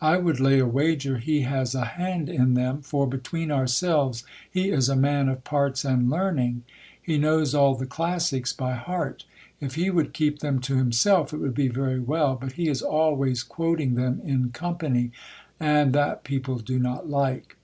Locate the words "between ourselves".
3.06-4.24